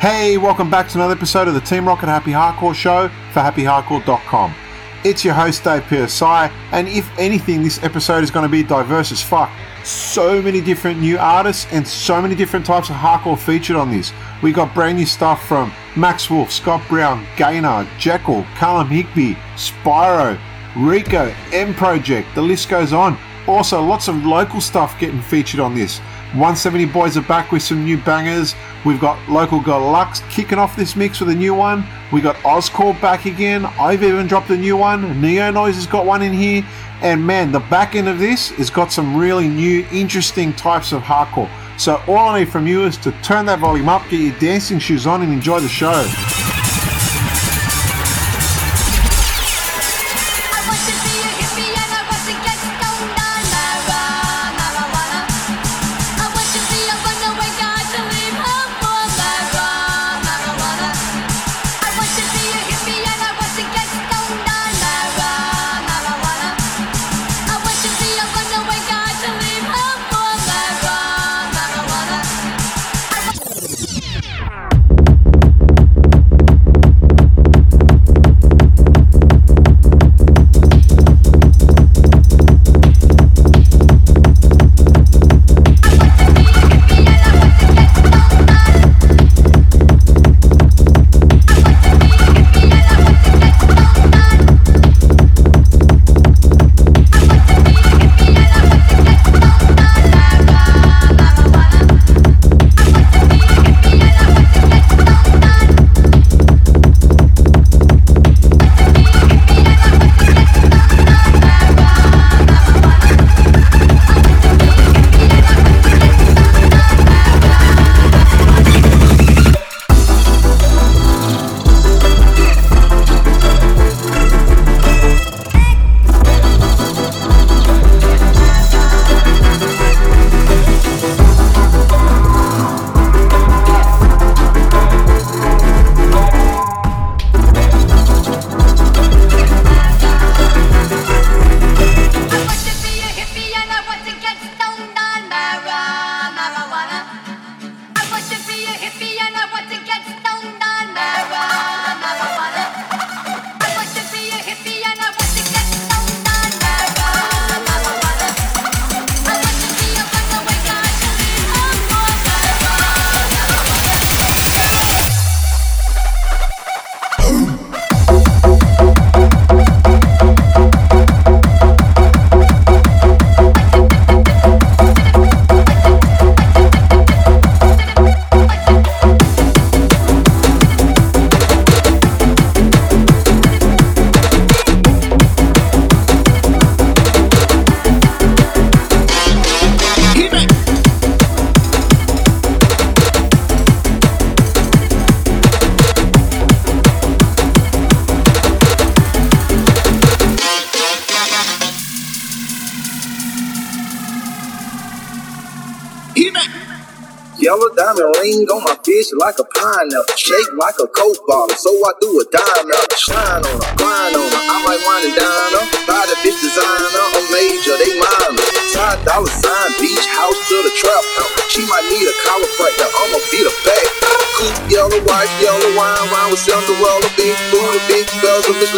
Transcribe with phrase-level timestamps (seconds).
[0.00, 4.54] Hey, welcome back to another episode of the Team Rocket Happy Hardcore Show for happyhardcore.com.
[5.04, 9.10] It's your host Dave PSI, and if anything, this episode is going to be diverse
[9.10, 9.50] as fuck.
[9.84, 14.12] So many different new artists and so many different types of hardcore featured on this.
[14.42, 20.38] We got brand new stuff from Max Wolf, Scott Brown, Gaynor, Jekyll, Callum Higby, Spyro,
[20.76, 23.16] Rico, M Project, the list goes on.
[23.46, 26.02] Also, lots of local stuff getting featured on this.
[26.32, 28.54] 170 Boys are back with some new bangers.
[28.84, 31.86] We've got Local Girl Lux kicking off this mix with a new one.
[32.12, 33.64] We got Oscorp back again.
[33.64, 35.20] I've even dropped a new one.
[35.20, 36.64] Neo Noise has got one in here.
[37.00, 41.02] And man, the back end of this has got some really new, interesting types of
[41.02, 41.50] hardcore.
[41.78, 44.78] So all I need from you is to turn that volume up, get your dancing
[44.78, 46.45] shoes on, and enjoy the show.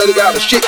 [0.09, 0.68] really got the shit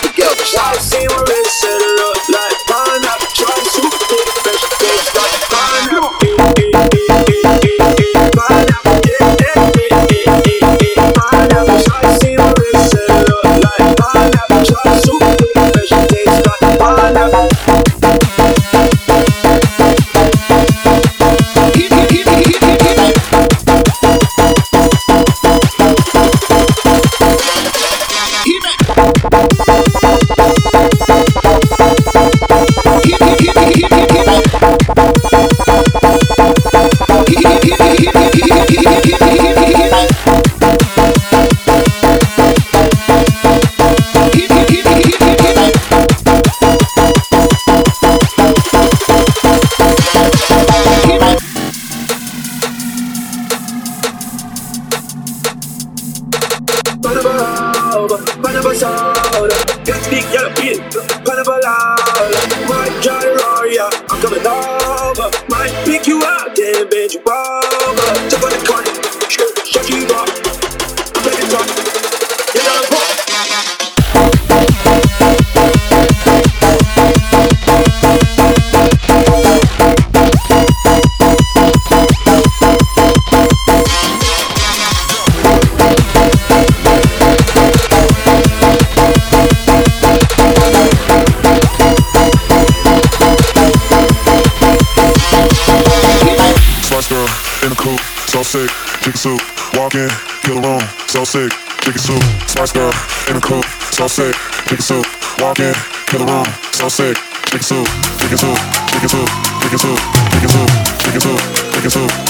[104.10, 104.34] sick,
[104.66, 105.06] chicken soup.
[105.38, 107.16] Walk in to the room, so sick,
[107.46, 107.86] chicken soup,
[108.18, 108.58] chicken soup,
[108.90, 109.28] chicken soup,
[109.62, 109.98] chicken soup,
[110.32, 110.68] chicken soup,
[111.00, 111.70] chicken soup, chicken soup.
[111.80, 112.29] Chicken soup.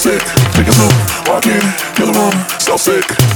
[0.00, 0.22] sick,
[0.54, 1.60] take a move, walk in,
[1.94, 3.29] kill a room, so sick.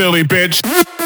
[0.00, 0.99] silly bitch.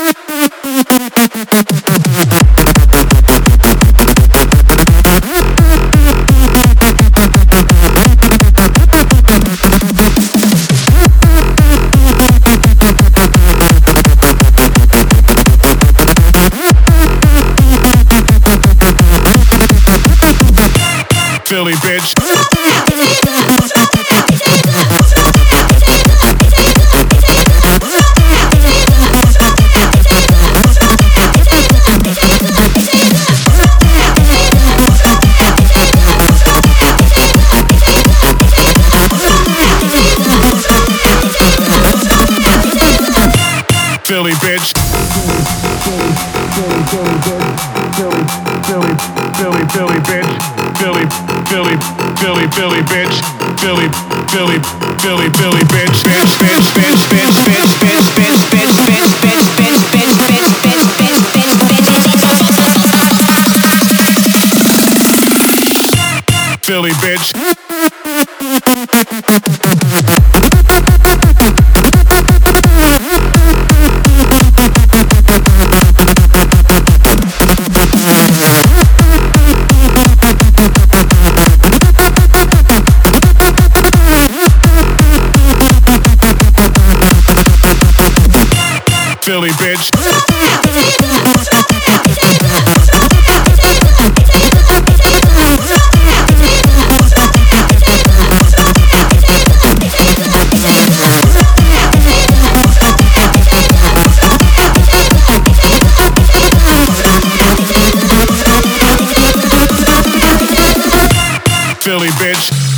[111.84, 112.73] Philly, bitch.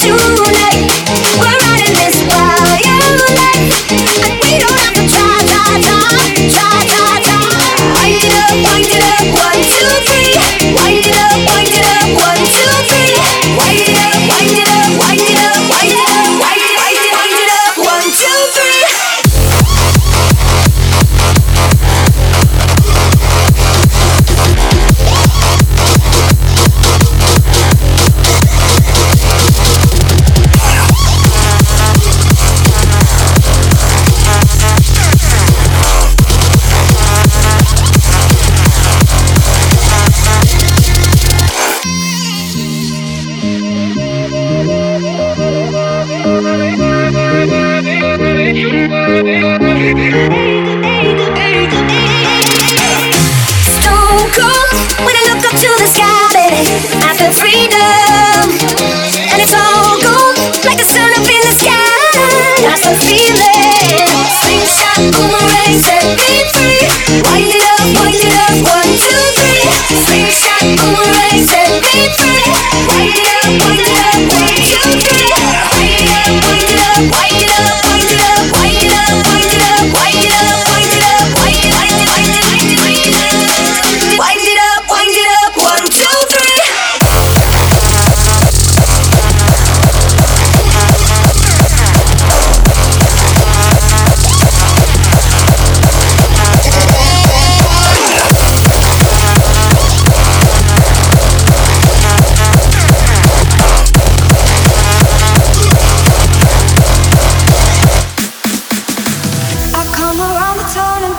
[0.00, 0.29] to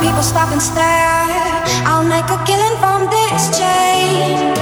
[0.02, 1.62] people stop and stare.
[1.86, 4.58] I'll make a killing from this change.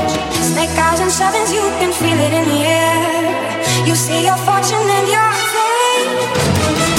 [0.52, 3.88] Snake eyes and sevens, you can feel it in the air.
[3.88, 6.99] You see your fortune and your fate.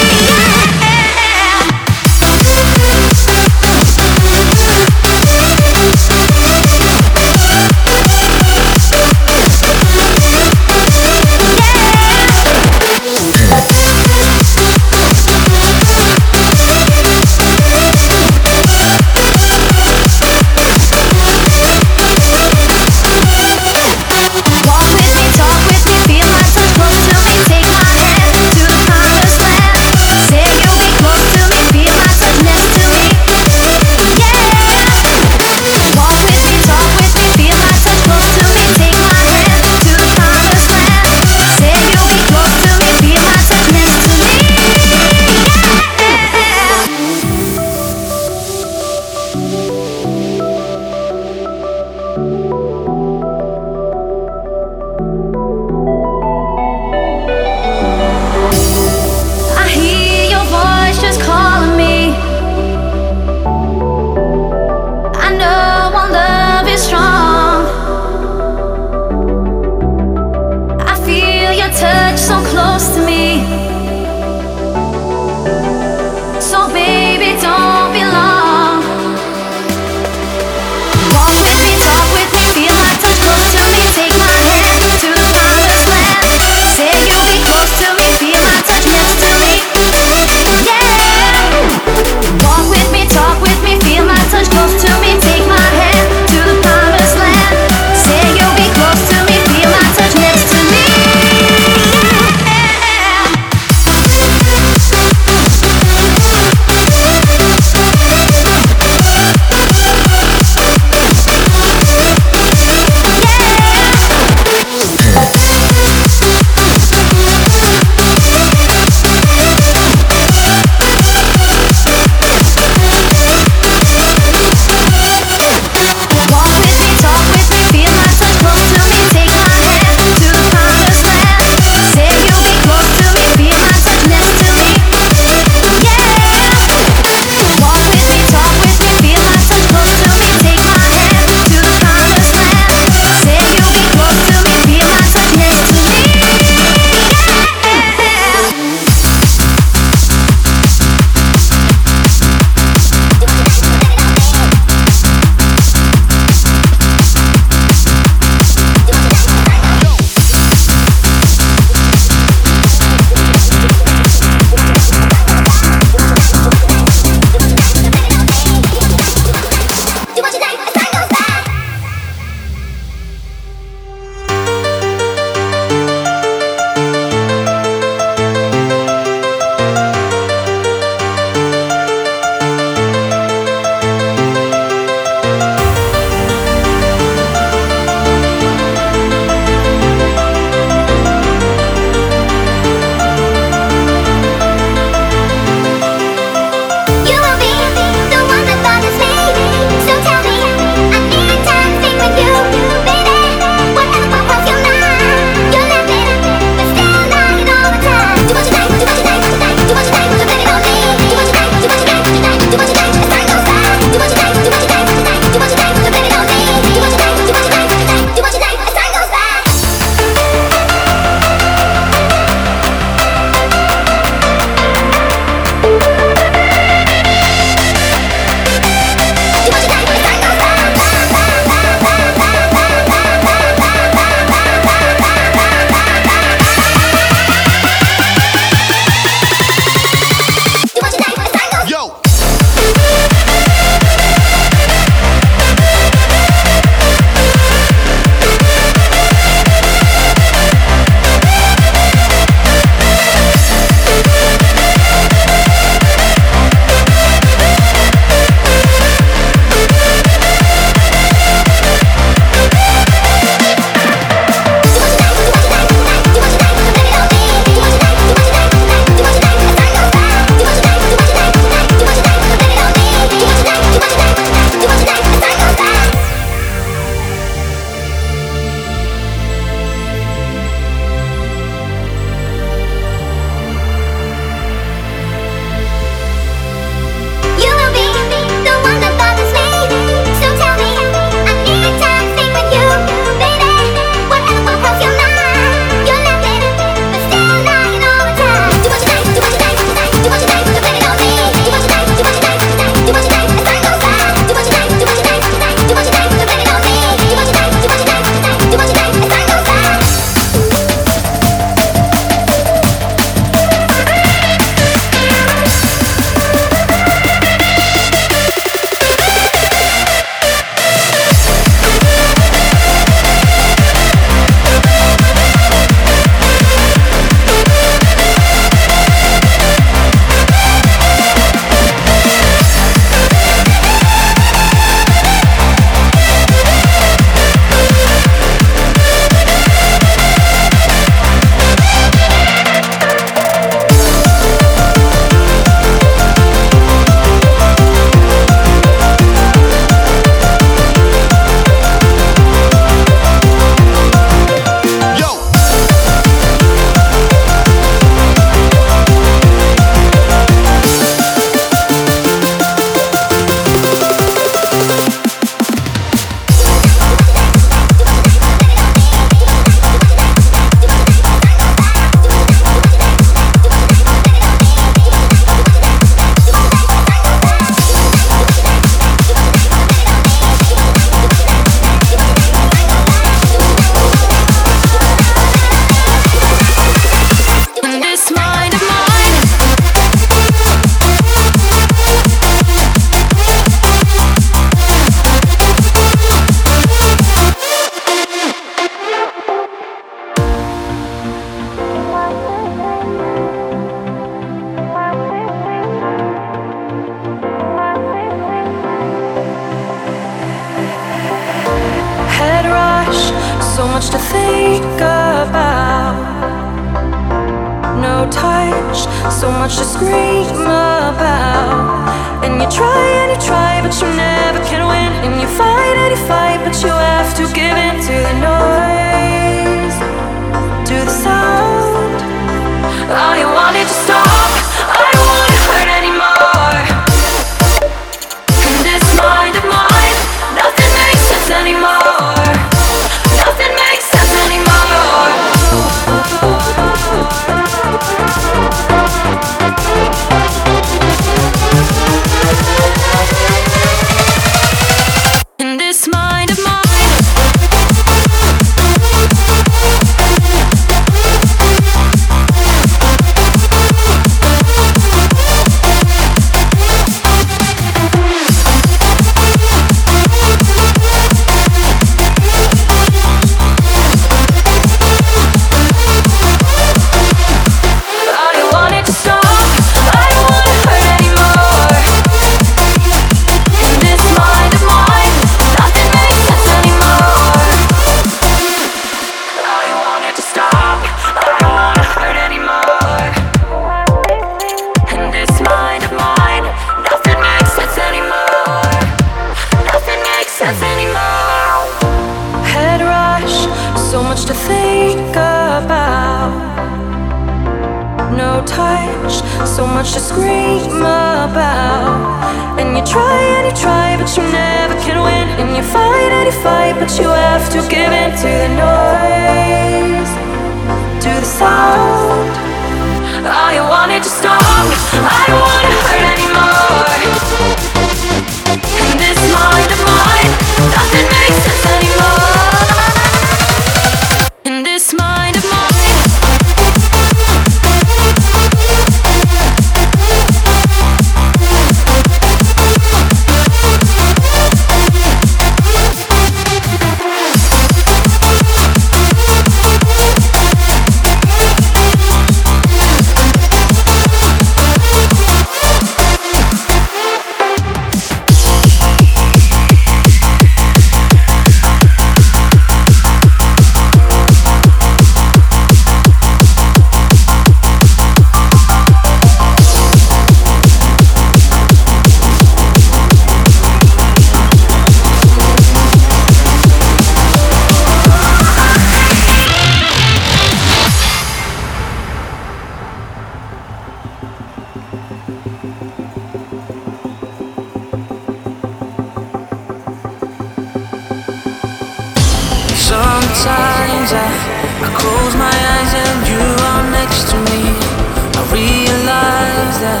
[599.82, 600.00] closer.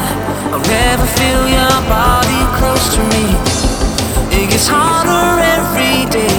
[0.52, 3.24] I'll never feel your body close to me.
[4.36, 6.31] It gets harder every day.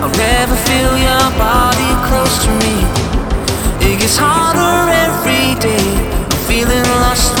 [0.00, 2.76] I'll never feel your body close to me.
[3.86, 5.88] It gets harder every day.
[6.30, 7.37] I'm feeling lost.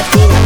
[0.00, 0.39] latido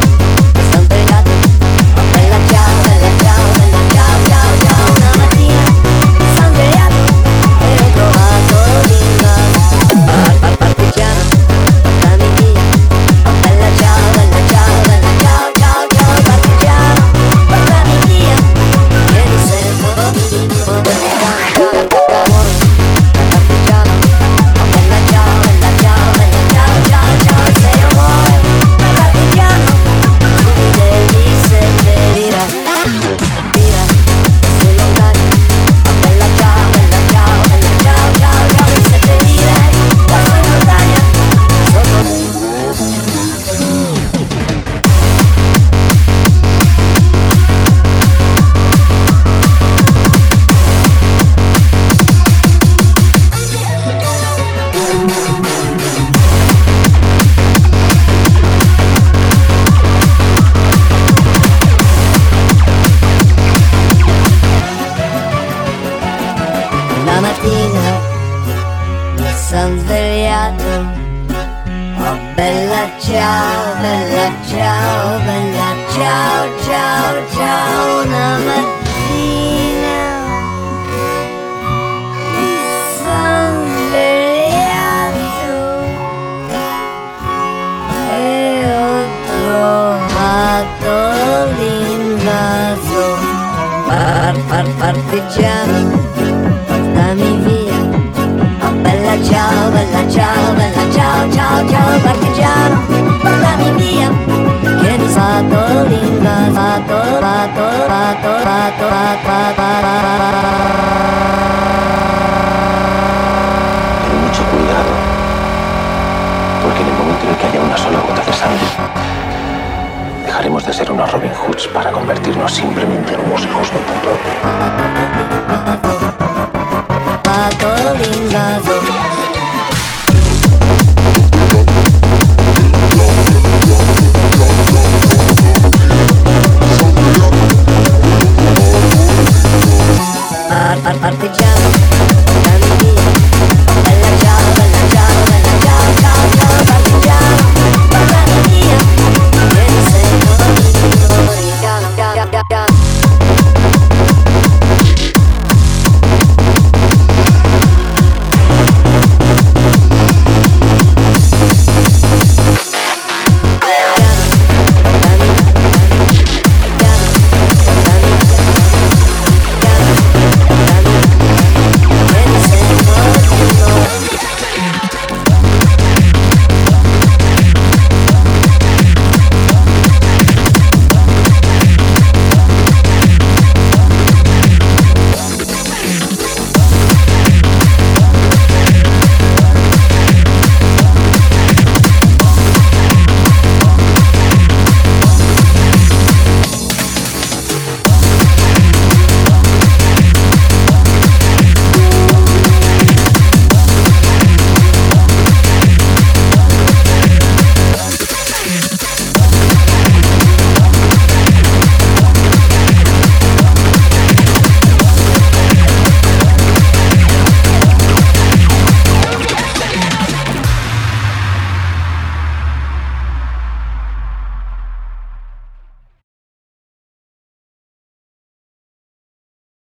[120.75, 124.11] ser unos Robin Hoods para convertirnos simplemente en unos hijos de puta.